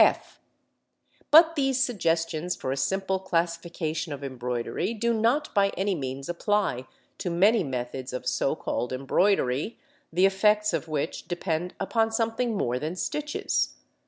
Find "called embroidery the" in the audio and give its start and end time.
8.55-10.25